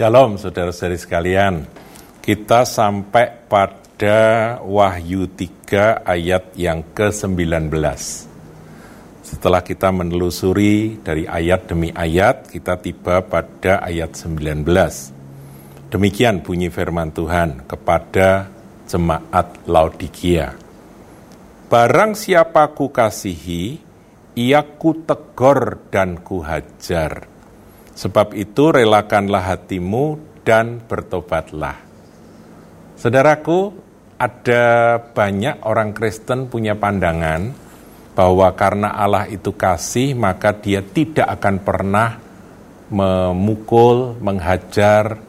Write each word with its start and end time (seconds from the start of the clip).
Shalom 0.00 0.40
saudara-saudari 0.40 0.96
sekalian. 0.96 1.68
Kita 2.24 2.64
sampai 2.64 3.44
pada 3.44 4.56
Wahyu 4.64 5.28
3 5.28 6.08
ayat 6.08 6.56
yang 6.56 6.80
ke-19. 6.96 7.68
Setelah 9.20 9.60
kita 9.60 9.92
menelusuri 9.92 11.04
dari 11.04 11.28
ayat 11.28 11.68
demi 11.68 11.92
ayat, 11.92 12.48
kita 12.48 12.80
tiba 12.80 13.20
pada 13.20 13.84
ayat 13.84 14.16
19. 14.16 14.64
Demikian 15.92 16.40
bunyi 16.40 16.72
firman 16.72 17.12
Tuhan 17.12 17.68
kepada 17.68 18.48
jemaat 18.88 19.68
Laodikia. 19.68 20.56
Barang 21.68 22.16
siapa 22.16 22.72
ku 22.72 22.88
kasihi, 22.88 23.76
ia 24.32 24.64
ku 24.64 25.04
tegor 25.04 25.92
dan 25.92 26.24
ku 26.24 26.40
hajar. 26.40 27.29
Sebab 28.00 28.32
itu 28.32 28.72
relakanlah 28.72 29.44
hatimu 29.44 30.16
dan 30.40 30.80
bertobatlah. 30.80 31.76
Saudaraku, 32.96 33.76
ada 34.16 34.96
banyak 35.12 35.60
orang 35.68 35.92
Kristen 35.92 36.48
punya 36.48 36.80
pandangan 36.80 37.52
bahwa 38.16 38.48
karena 38.56 38.96
Allah 38.96 39.28
itu 39.28 39.52
kasih, 39.52 40.16
maka 40.16 40.56
dia 40.56 40.80
tidak 40.80 41.28
akan 41.28 41.60
pernah 41.60 42.16
memukul, 42.88 44.16
menghajar 44.16 45.20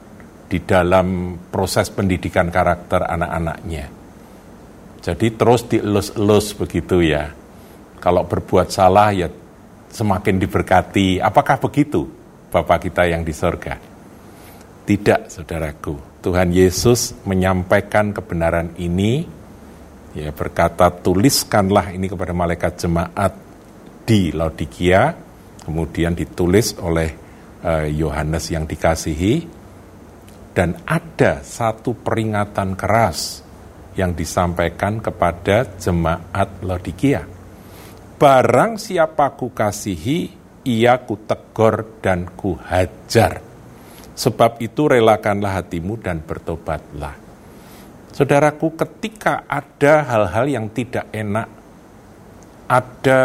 di 0.48 0.64
dalam 0.64 1.36
proses 1.52 1.92
pendidikan 1.92 2.48
karakter 2.48 3.04
anak-anaknya. 3.04 3.92
Jadi 5.04 5.28
terus 5.36 5.68
dielus-elus 5.68 6.56
begitu 6.56 7.04
ya. 7.04 7.36
Kalau 8.00 8.24
berbuat 8.24 8.72
salah 8.72 9.12
ya 9.12 9.28
semakin 9.92 10.40
diberkati. 10.40 11.20
Apakah 11.20 11.60
begitu 11.60 12.21
Bapak 12.52 12.91
kita 12.91 13.07
yang 13.07 13.24
di 13.24 13.32
sorga? 13.32 13.80
Tidak, 14.84 15.32
saudaraku. 15.32 16.20
Tuhan 16.20 16.52
Yesus 16.52 17.16
menyampaikan 17.24 18.12
kebenaran 18.12 18.76
ini, 18.76 19.24
ya 20.12 20.35
berkata 20.35 20.91
tuliskanlah 20.91 21.96
ini 21.96 22.12
kepada 22.12 22.35
malaikat 22.35 22.76
jemaat 22.76 23.34
di 24.04 24.35
Laodikia, 24.35 25.16
kemudian 25.63 26.12
ditulis 26.12 26.76
oleh 26.84 27.10
eh, 27.63 27.88
Yohanes 27.96 28.52
uh, 28.52 28.60
yang 28.60 28.68
dikasihi, 28.68 29.48
dan 30.52 30.76
ada 30.84 31.40
satu 31.48 31.96
peringatan 31.96 32.76
keras 32.76 33.48
yang 33.96 34.12
disampaikan 34.12 34.99
kepada 34.99 35.79
jemaat 35.79 36.60
Laodikia. 36.68 37.24
Barang 38.20 38.76
siapa 38.76 39.40
ku 39.40 39.55
kasihi, 39.55 40.41
ia 40.65 41.01
ku 41.01 41.17
tegur 41.26 42.01
dan 42.04 42.29
ku 42.37 42.57
hajar. 42.57 43.41
Sebab 44.13 44.62
itu 44.62 44.85
relakanlah 44.85 45.63
hatimu 45.63 45.98
dan 45.98 46.21
bertobatlah. 46.21 47.17
Saudaraku, 48.12 48.76
ketika 48.76 49.48
ada 49.48 50.04
hal-hal 50.05 50.45
yang 50.51 50.67
tidak 50.70 51.07
enak, 51.15 51.48
ada 52.67 53.21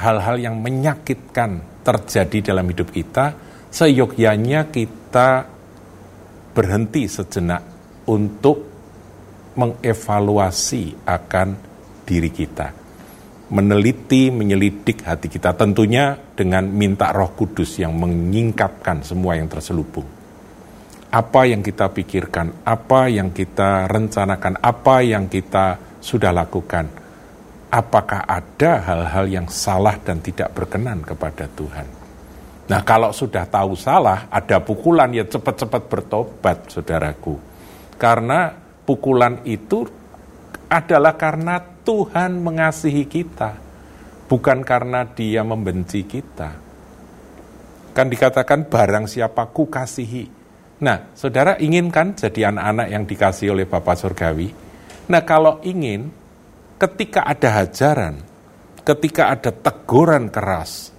hal-hal 0.00 0.36
yang 0.40 0.56
menyakitkan 0.58 1.84
terjadi 1.84 2.52
dalam 2.52 2.66
hidup 2.66 2.90
kita, 2.90 3.36
seyogyanya 3.68 4.72
kita 4.72 5.46
berhenti 6.52 7.06
sejenak 7.06 7.62
untuk 8.08 8.72
mengevaluasi 9.56 11.04
akan 11.04 11.48
diri 12.08 12.30
kita. 12.32 12.81
Meneliti, 13.52 14.32
menyelidik 14.32 15.04
hati 15.04 15.28
kita 15.28 15.52
tentunya 15.52 16.16
dengan 16.16 16.64
minta 16.72 17.12
roh 17.12 17.36
kudus 17.36 17.76
yang 17.76 17.92
menyingkapkan 18.00 19.04
semua 19.04 19.36
yang 19.36 19.44
terselubung. 19.52 20.08
Apa 21.12 21.44
yang 21.44 21.60
kita 21.60 21.92
pikirkan, 21.92 22.64
apa 22.64 23.12
yang 23.12 23.28
kita 23.36 23.84
rencanakan, 23.92 24.56
apa 24.56 25.04
yang 25.04 25.28
kita 25.28 25.76
sudah 26.00 26.32
lakukan. 26.32 26.88
Apakah 27.68 28.24
ada 28.24 28.80
hal-hal 28.88 29.28
yang 29.28 29.46
salah 29.52 30.00
dan 30.00 30.24
tidak 30.24 30.56
berkenan 30.56 31.04
kepada 31.04 31.44
Tuhan? 31.52 31.84
Nah 32.72 32.80
kalau 32.88 33.12
sudah 33.12 33.44
tahu 33.44 33.76
salah, 33.76 34.32
ada 34.32 34.64
pukulan 34.64 35.12
ya 35.12 35.28
cepat-cepat 35.28 35.82
bertobat 35.92 36.72
saudaraku. 36.72 37.36
Karena 38.00 38.48
pukulan 38.88 39.44
itu 39.44 39.84
adalah 40.72 41.20
karena 41.20 41.71
Tuhan 41.82 42.38
mengasihi 42.38 43.04
kita, 43.10 43.58
bukan 44.30 44.62
karena 44.62 45.02
Dia 45.06 45.42
membenci 45.42 46.06
kita. 46.06 46.54
Kan 47.92 48.06
dikatakan 48.08 48.70
barang 48.70 49.10
siapa 49.10 49.50
ku 49.50 49.68
kasihi. 49.68 50.30
Nah, 50.82 51.14
saudara 51.14 51.58
inginkan 51.58 52.14
jadi 52.16 52.50
anak-anak 52.50 52.86
yang 52.90 53.04
dikasih 53.06 53.54
oleh 53.54 53.66
Bapak 53.68 53.94
Surgawi? 53.98 54.50
Nah, 55.10 55.22
kalau 55.22 55.62
ingin, 55.62 56.10
ketika 56.78 57.22
ada 57.26 57.62
hajaran, 57.62 58.18
ketika 58.82 59.30
ada 59.30 59.50
teguran 59.54 60.26
keras, 60.32 60.90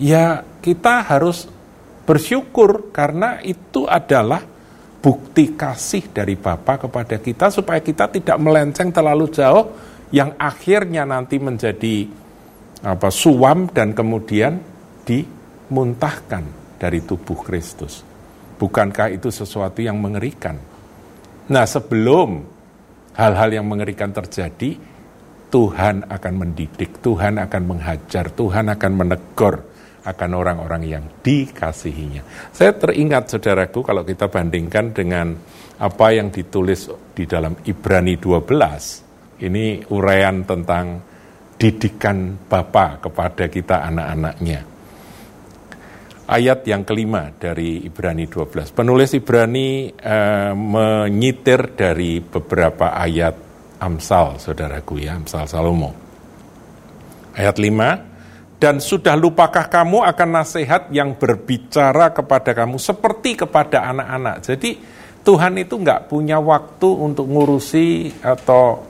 ya 0.00 0.44
kita 0.64 1.04
harus 1.04 1.48
bersyukur 2.04 2.92
karena 2.92 3.40
itu 3.40 3.88
adalah 3.88 4.53
bukti 5.04 5.52
kasih 5.52 6.08
dari 6.16 6.32
Bapa 6.32 6.80
kepada 6.80 7.20
kita 7.20 7.52
supaya 7.52 7.84
kita 7.84 8.08
tidak 8.08 8.40
melenceng 8.40 8.88
terlalu 8.88 9.28
jauh 9.28 9.76
yang 10.08 10.32
akhirnya 10.40 11.04
nanti 11.04 11.36
menjadi 11.36 12.08
apa 12.80 13.12
suam 13.12 13.68
dan 13.68 13.92
kemudian 13.92 14.56
dimuntahkan 15.04 16.44
dari 16.80 17.04
tubuh 17.04 17.36
Kristus. 17.44 18.00
Bukankah 18.56 19.12
itu 19.12 19.28
sesuatu 19.28 19.84
yang 19.84 20.00
mengerikan? 20.00 20.56
Nah, 21.52 21.68
sebelum 21.68 22.40
hal-hal 23.12 23.60
yang 23.60 23.68
mengerikan 23.68 24.08
terjadi, 24.08 24.80
Tuhan 25.52 26.08
akan 26.08 26.34
mendidik, 26.40 27.04
Tuhan 27.04 27.36
akan 27.44 27.62
menghajar, 27.68 28.32
Tuhan 28.32 28.72
akan 28.72 28.92
menegur 28.96 29.73
akan 30.04 30.30
orang-orang 30.36 30.82
yang 30.84 31.04
dikasihinya. 31.24 32.52
Saya 32.52 32.76
teringat 32.76 33.32
saudaraku 33.32 33.80
kalau 33.80 34.04
kita 34.04 34.28
bandingkan 34.28 34.92
dengan 34.92 35.32
apa 35.80 36.06
yang 36.12 36.28
ditulis 36.28 36.92
di 37.16 37.24
dalam 37.24 37.56
Ibrani 37.64 38.20
12, 38.20 39.42
ini 39.42 39.80
uraian 39.90 40.44
tentang 40.44 41.00
didikan 41.56 42.36
Bapa 42.36 43.00
kepada 43.00 43.48
kita 43.48 43.80
anak-anaknya. 43.88 44.60
Ayat 46.24 46.64
yang 46.64 46.88
kelima 46.88 47.32
dari 47.36 47.84
Ibrani 47.84 48.24
12. 48.24 48.72
Penulis 48.72 49.12
Ibrani 49.12 49.92
eh, 49.92 50.52
menyitir 50.56 51.76
dari 51.76 52.20
beberapa 52.20 52.96
ayat 52.96 53.36
Amsal, 53.80 54.40
saudaraku 54.40 55.04
ya, 55.04 55.20
Amsal 55.20 55.44
Salomo. 55.44 55.92
Ayat 57.36 57.60
5, 57.60 58.13
dan 58.64 58.80
sudah 58.80 59.12
lupakah 59.12 59.68
kamu 59.68 60.08
akan 60.08 60.40
nasihat 60.40 60.88
yang 60.88 61.20
berbicara 61.20 62.16
kepada 62.16 62.56
kamu 62.56 62.80
seperti 62.80 63.44
kepada 63.44 63.92
anak-anak. 63.92 64.40
Jadi 64.40 64.80
Tuhan 65.20 65.60
itu 65.60 65.76
nggak 65.76 66.08
punya 66.08 66.40
waktu 66.40 66.88
untuk 66.88 67.28
ngurusi 67.28 68.08
atau 68.24 68.80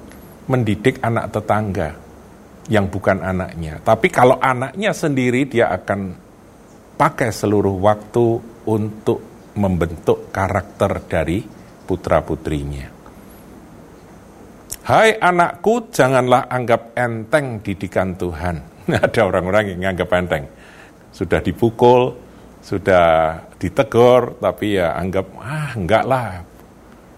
mendidik 0.46 1.02
anak 1.02 1.34
tetangga 1.34 1.90
yang 2.70 2.86
bukan 2.86 3.18
anaknya. 3.18 3.82
Tapi 3.82 4.14
kalau 4.14 4.38
anaknya 4.38 4.94
sendiri 4.94 5.50
dia 5.50 5.74
akan 5.74 6.14
pakai 6.94 7.34
seluruh 7.34 7.74
waktu 7.74 8.26
untuk 8.70 9.50
membentuk 9.58 10.30
karakter 10.30 11.02
dari 11.02 11.42
putra-putrinya. 11.82 12.94
Hai 14.86 15.18
anakku, 15.18 15.90
janganlah 15.90 16.46
anggap 16.46 16.94
enteng 16.94 17.58
didikan 17.58 18.14
Tuhan 18.14 18.74
ada 19.06 19.20
orang-orang 19.25 19.75
yang 19.75 19.90
nganggap 19.90 20.08
enteng. 20.14 20.44
Sudah 21.14 21.38
dipukul, 21.40 22.16
sudah 22.64 23.38
ditegur, 23.56 24.36
tapi 24.42 24.76
ya 24.81 24.98
anggap, 24.98 25.26
ah 25.40 25.72
enggak 25.78 26.04
lah. 26.04 26.42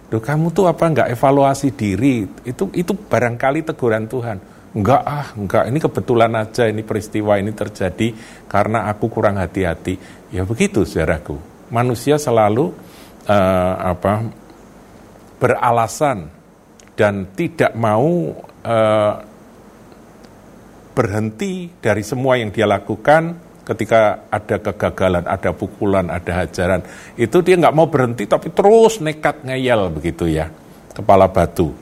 Duh, 0.06 0.22
kamu 0.22 0.54
tuh 0.54 0.70
apa 0.70 0.84
enggak 0.86 1.08
evaluasi 1.10 1.74
diri? 1.74 2.22
Itu 2.46 2.70
itu 2.70 2.94
barangkali 2.94 3.66
teguran 3.66 4.06
Tuhan. 4.06 4.38
Enggak 4.76 5.02
ah, 5.02 5.28
enggak. 5.34 5.64
Ini 5.72 5.78
kebetulan 5.82 6.32
aja 6.36 6.68
ini 6.68 6.84
peristiwa 6.86 7.40
ini 7.40 7.50
terjadi 7.50 8.14
karena 8.46 8.86
aku 8.86 9.10
kurang 9.10 9.40
hati-hati. 9.40 9.98
Ya 10.30 10.46
begitu, 10.46 10.86
saudaraku. 10.86 11.40
Manusia 11.72 12.20
selalu 12.20 12.70
uh, 13.26 13.74
apa 13.82 14.30
beralasan 15.42 16.30
dan 16.94 17.28
tidak 17.34 17.74
mau 17.74 18.36
uh, 18.62 19.12
berhenti 20.96 21.68
dari 21.76 22.00
semua 22.00 22.40
yang 22.40 22.48
dia 22.48 22.64
lakukan 22.64 23.36
ketika 23.68 24.24
ada 24.32 24.56
kegagalan, 24.56 25.28
ada 25.28 25.52
pukulan, 25.52 26.08
ada 26.08 26.32
hajaran. 26.32 26.80
Itu 27.20 27.44
dia 27.44 27.60
nggak 27.60 27.76
mau 27.76 27.92
berhenti 27.92 28.24
tapi 28.24 28.48
terus 28.48 29.04
nekat 29.04 29.44
ngeyel 29.44 29.92
begitu 29.92 30.24
ya, 30.24 30.48
kepala 30.96 31.28
batu. 31.28 31.76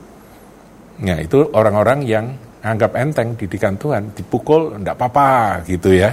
Nah 0.99 1.23
itu 1.23 1.47
orang-orang 1.55 2.03
yang 2.03 2.25
anggap 2.59 2.91
enteng 2.99 3.39
didikan 3.39 3.79
Tuhan, 3.79 4.11
dipukul 4.11 4.75
enggak 4.75 4.99
apa-apa 4.99 5.63
gitu 5.63 5.95
ya. 5.95 6.11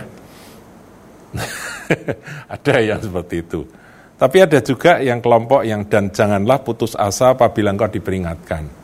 ada 2.54 2.74
yang 2.78 3.02
seperti 3.02 3.42
itu. 3.42 3.66
Tapi 4.20 4.38
ada 4.38 4.62
juga 4.62 5.02
yang 5.02 5.18
kelompok 5.18 5.66
yang 5.66 5.82
dan 5.90 6.14
janganlah 6.14 6.62
putus 6.62 6.94
asa 6.94 7.34
apabila 7.34 7.74
engkau 7.74 7.90
diperingatkan. 7.90 8.81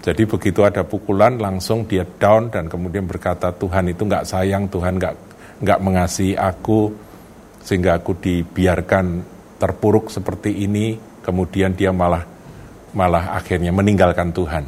Jadi 0.00 0.24
begitu 0.24 0.64
ada 0.64 0.80
pukulan 0.80 1.36
langsung 1.36 1.84
dia 1.84 2.08
down 2.08 2.48
dan 2.48 2.72
kemudian 2.72 3.04
berkata 3.04 3.52
Tuhan 3.52 3.92
itu 3.92 4.08
nggak 4.08 4.24
sayang, 4.24 4.72
Tuhan 4.72 4.96
nggak 4.96 5.14
nggak 5.60 5.80
mengasihi 5.84 6.40
aku 6.40 6.88
sehingga 7.60 8.00
aku 8.00 8.16
dibiarkan 8.16 9.06
terpuruk 9.60 10.08
seperti 10.08 10.64
ini. 10.64 10.96
Kemudian 11.20 11.76
dia 11.76 11.92
malah 11.92 12.24
malah 12.96 13.36
akhirnya 13.36 13.70
meninggalkan 13.76 14.32
Tuhan. 14.32 14.64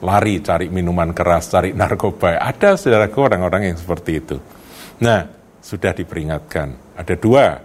Lari 0.00 0.40
cari 0.40 0.72
minuman 0.72 1.12
keras, 1.12 1.52
cari 1.52 1.76
narkoba. 1.76 2.40
Ada 2.40 2.80
saudaraku 2.80 3.28
orang-orang 3.28 3.72
yang 3.72 3.76
seperti 3.76 4.12
itu. 4.24 4.36
Nah, 5.04 5.24
sudah 5.60 5.92
diperingatkan. 5.92 6.96
Ada 6.96 7.14
dua. 7.16 7.60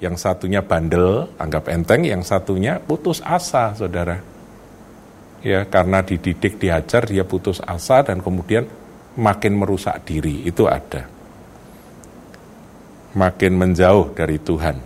Yang 0.00 0.16
satunya 0.24 0.64
bandel, 0.64 1.28
anggap 1.36 1.68
enteng. 1.68 2.08
Yang 2.08 2.28
satunya 2.28 2.80
putus 2.80 3.20
asa, 3.20 3.76
saudara. 3.76 4.29
Ya, 5.40 5.64
karena 5.64 6.04
dididik, 6.04 6.60
diajar, 6.60 7.08
dia 7.08 7.24
putus 7.24 7.64
asa 7.64 8.04
dan 8.04 8.20
kemudian 8.20 8.68
makin 9.16 9.56
merusak 9.56 10.04
diri. 10.04 10.44
Itu 10.44 10.68
ada. 10.68 11.08
Makin 13.16 13.52
menjauh 13.56 14.12
dari 14.12 14.36
Tuhan. 14.36 14.76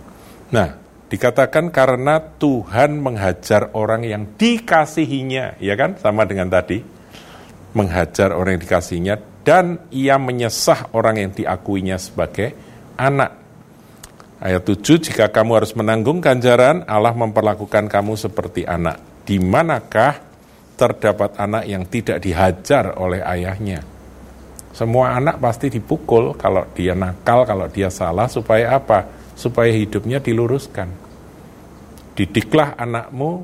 Nah, 0.55 0.85
Dikatakan 1.05 1.69
karena 1.69 2.17
Tuhan 2.17 2.97
menghajar 2.97 3.69
orang 3.77 4.01
yang 4.01 4.25
dikasihinya, 4.35 5.61
ya 5.61 5.77
kan? 5.77 6.01
Sama 6.01 6.25
dengan 6.25 6.49
tadi. 6.49 6.81
Menghajar 7.77 8.33
orang 8.33 8.57
yang 8.57 8.63
dikasihinya 8.65 9.15
dan 9.45 9.85
ia 9.93 10.17
menyesah 10.17 10.89
orang 10.97 11.21
yang 11.21 11.31
diakuinya 11.31 12.01
sebagai 12.01 12.57
anak. 12.97 13.37
Ayat 14.41 14.65
7, 14.65 14.97
jika 14.97 15.29
kamu 15.29 15.61
harus 15.61 15.77
menanggung 15.77 16.19
ganjaran, 16.19 16.81
Allah 16.89 17.13
memperlakukan 17.13 17.85
kamu 17.85 18.17
seperti 18.17 18.65
anak. 18.65 18.97
Di 19.23 19.37
manakah 19.37 20.24
terdapat 20.75 21.39
anak 21.39 21.63
yang 21.65 21.83
tidak 21.87 22.19
dihajar 22.21 22.95
oleh 22.99 23.23
ayahnya? 23.23 23.83
Semua 24.75 25.15
anak 25.15 25.39
pasti 25.39 25.71
dipukul 25.71 26.35
kalau 26.35 26.67
dia 26.75 26.91
nakal, 26.91 27.47
kalau 27.47 27.71
dia 27.71 27.87
salah, 27.87 28.27
supaya 28.27 28.75
apa? 28.75 29.25
supaya 29.35 29.69
hidupnya 29.69 30.23
diluruskan. 30.23 30.89
Didiklah 32.15 32.79
anakmu 32.79 33.43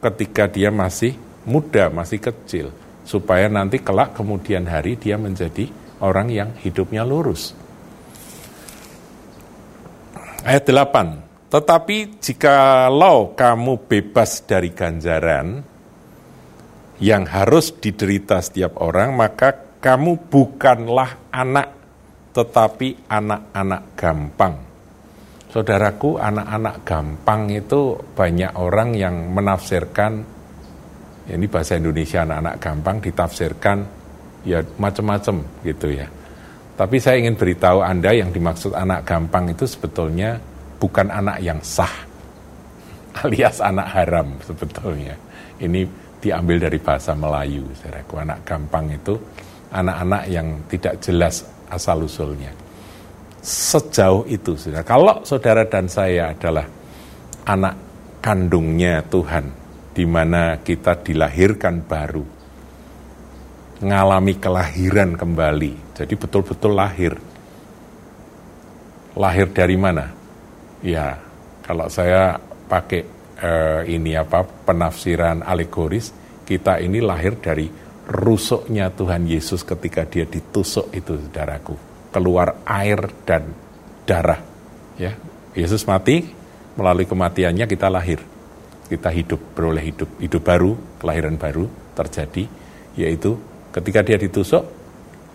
ketika 0.00 0.48
dia 0.48 0.72
masih 0.72 1.14
muda, 1.44 1.92
masih 1.92 2.18
kecil, 2.18 2.72
supaya 3.04 3.46
nanti 3.52 3.78
kelak 3.84 4.16
kemudian 4.16 4.64
hari 4.64 4.96
dia 4.96 5.20
menjadi 5.20 5.68
orang 6.00 6.32
yang 6.32 6.50
hidupnya 6.56 7.04
lurus. 7.04 7.52
Ayat 10.42 10.66
8. 10.66 11.52
Tetapi 11.52 12.16
jikalau 12.18 13.36
kamu 13.36 13.84
bebas 13.84 14.40
dari 14.48 14.72
ganjaran 14.72 15.60
yang 16.98 17.24
harus 17.30 17.72
diderita 17.78 18.42
setiap 18.42 18.76
orang, 18.82 19.16
maka 19.16 19.78
kamu 19.80 20.28
bukanlah 20.28 21.32
anak, 21.32 21.68
tetapi 22.36 23.08
anak-anak 23.08 23.82
gampang 23.96 24.72
Saudaraku, 25.52 26.16
anak-anak 26.16 26.80
gampang 26.80 27.52
itu 27.52 27.92
banyak 28.16 28.56
orang 28.56 28.96
yang 28.96 29.36
menafsirkan, 29.36 30.24
ini 31.28 31.44
bahasa 31.44 31.76
Indonesia 31.76 32.24
anak-anak 32.24 32.56
gampang 32.56 32.96
ditafsirkan 33.04 33.78
ya 34.48 34.64
macam-macam 34.80 35.44
gitu 35.60 35.92
ya. 35.92 36.08
Tapi 36.72 36.96
saya 36.96 37.20
ingin 37.20 37.36
beritahu 37.36 37.84
Anda 37.84 38.16
yang 38.16 38.32
dimaksud 38.32 38.72
anak 38.72 39.04
gampang 39.04 39.52
itu 39.52 39.68
sebetulnya 39.68 40.40
bukan 40.80 41.12
anak 41.12 41.44
yang 41.44 41.60
sah, 41.60 42.00
alias 43.20 43.60
anak 43.60 43.92
haram 43.92 44.32
sebetulnya. 44.40 45.20
Ini 45.60 45.84
diambil 46.22 46.70
dari 46.70 46.78
bahasa 46.78 47.12
Melayu, 47.18 47.66
saudaraku. 47.74 48.14
Anak 48.22 48.46
gampang 48.46 48.86
itu 48.94 49.18
anak-anak 49.74 50.22
yang 50.30 50.62
tidak 50.70 51.02
jelas 51.02 51.42
asal-usulnya 51.66 52.62
sejauh 53.42 54.22
itu 54.30 54.54
saudara. 54.54 54.86
Kalau 54.86 55.26
saudara 55.26 55.66
dan 55.66 55.90
saya 55.90 56.30
adalah 56.30 56.64
anak 57.42 57.74
kandungnya 58.22 59.02
Tuhan, 59.10 59.50
di 59.90 60.06
mana 60.06 60.62
kita 60.62 61.02
dilahirkan 61.02 61.82
baru, 61.82 62.22
mengalami 63.82 64.38
kelahiran 64.38 65.18
kembali, 65.18 65.98
jadi 65.98 66.14
betul-betul 66.14 66.72
lahir. 66.78 67.18
Lahir 69.12 69.50
dari 69.52 69.76
mana? 69.76 70.08
Ya, 70.80 71.18
kalau 71.66 71.90
saya 71.90 72.38
pakai 72.70 73.04
eh, 73.42 73.82
ini 73.90 74.14
apa 74.14 74.46
penafsiran 74.46 75.42
alegoris, 75.42 76.14
kita 76.46 76.78
ini 76.78 77.02
lahir 77.02 77.42
dari 77.42 77.66
rusuknya 78.06 78.94
Tuhan 78.94 79.26
Yesus 79.26 79.66
ketika 79.66 80.06
dia 80.06 80.26
ditusuk 80.26 80.94
itu, 80.94 81.18
saudaraku 81.18 81.92
keluar 82.12 82.60
air 82.68 83.08
dan 83.24 83.48
darah. 84.04 84.38
Ya, 85.00 85.16
Yesus 85.56 85.88
mati, 85.88 86.28
melalui 86.76 87.08
kematiannya 87.08 87.64
kita 87.64 87.88
lahir. 87.88 88.20
Kita 88.86 89.08
hidup, 89.08 89.56
beroleh 89.56 89.88
hidup, 89.88 90.20
hidup 90.20 90.42
baru, 90.44 90.76
kelahiran 91.00 91.40
baru 91.40 91.64
terjadi, 91.96 92.44
yaitu 93.00 93.40
ketika 93.72 94.04
dia 94.04 94.20
ditusuk, 94.20 94.68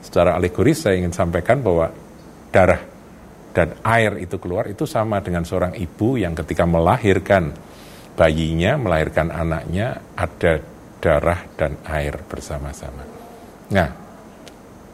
secara 0.06 0.38
alegoris 0.38 0.86
saya 0.86 1.02
ingin 1.02 1.10
sampaikan 1.10 1.66
bahwa 1.66 1.90
darah 2.54 2.80
dan 3.58 3.74
air 3.82 4.22
itu 4.22 4.38
keluar 4.38 4.70
itu 4.70 4.86
sama 4.86 5.18
dengan 5.26 5.42
seorang 5.42 5.74
ibu 5.74 6.22
yang 6.22 6.38
ketika 6.38 6.70
melahirkan 6.70 7.50
bayinya, 8.18 8.76
melahirkan 8.82 9.30
anaknya, 9.30 10.02
ada 10.18 10.60
darah 10.98 11.46
dan 11.54 11.78
air 11.86 12.18
bersama-sama. 12.26 13.06
Nah, 13.70 13.90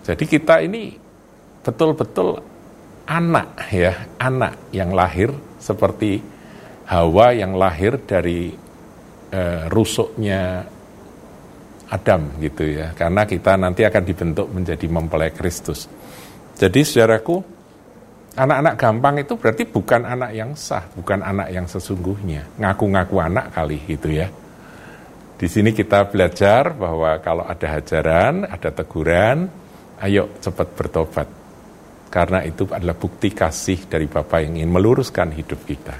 jadi 0.03 0.23
kita 0.27 0.59
ini 0.59 0.91
betul-betul 1.63 2.43
anak 3.07 3.71
ya, 3.71 4.11
anak 4.19 4.75
yang 4.75 4.91
lahir 4.91 5.31
seperti 5.63 6.19
Hawa 6.83 7.31
yang 7.31 7.55
lahir 7.55 7.95
dari 8.03 8.51
uh, 9.31 9.71
rusuknya 9.71 10.67
Adam 11.87 12.35
gitu 12.43 12.67
ya. 12.67 12.91
Karena 12.91 13.23
kita 13.23 13.55
nanti 13.55 13.87
akan 13.87 14.03
dibentuk 14.03 14.51
menjadi 14.51 14.83
mempelai 14.91 15.31
Kristus. 15.31 15.87
Jadi 16.59 16.83
saudaraku, 16.83 17.52
anak-anak 18.33 18.75
gampang 18.77 19.15
itu 19.21 19.33
berarti 19.37 19.63
bukan 19.69 20.01
anak 20.05 20.31
yang 20.33 20.51
sah, 20.57 20.85
bukan 20.93 21.21
anak 21.21 21.53
yang 21.53 21.65
sesungguhnya. 21.69 22.57
Ngaku-ngaku 22.57 23.15
anak 23.21 23.53
kali 23.53 23.77
gitu 23.85 24.09
ya. 24.09 24.27
Di 25.37 25.47
sini 25.49 25.75
kita 25.75 26.07
belajar 26.07 26.71
bahwa 26.73 27.19
kalau 27.19 27.43
ada 27.43 27.67
hajaran, 27.77 28.47
ada 28.47 28.69
teguran, 28.71 29.49
ayo 29.99 30.29
cepat 30.39 30.67
bertobat 30.77 31.27
karena 32.13 32.45
itu 32.45 32.69
adalah 32.69 32.93
bukti 32.93 33.33
kasih 33.33 33.89
dari 33.89 34.05
Bapa 34.05 34.37
yang 34.45 34.61
ingin 34.61 34.69
meluruskan 34.69 35.33
hidup 35.33 35.65
kita. 35.65 35.97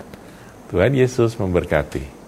Tuhan 0.70 0.94
Yesus 0.94 1.34
memberkati. 1.42 2.23